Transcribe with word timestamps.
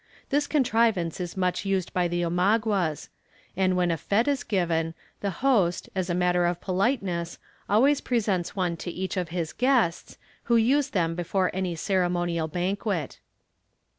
This 0.31 0.47
contrivance 0.47 1.19
is 1.19 1.37
much 1.37 1.63
used 1.63 1.93
by 1.93 2.07
the 2.07 2.23
Omaguas; 2.25 3.09
and 3.55 3.77
when 3.77 3.91
a 3.91 3.97
fête 3.97 4.27
is 4.27 4.43
given, 4.43 4.95
the 5.19 5.29
host, 5.45 5.89
as 5.93 6.09
a 6.09 6.15
matter 6.15 6.47
of 6.47 6.59
politeness, 6.59 7.37
always 7.69 8.01
presents 8.01 8.55
one 8.55 8.77
to 8.77 8.89
each 8.89 9.15
of 9.15 9.29
his 9.29 9.53
guests, 9.53 10.17
who 10.45 10.55
use 10.55 10.89
them 10.89 11.13
before 11.13 11.51
any 11.53 11.75
ceremonial 11.75 12.47
banquet. 12.47 13.19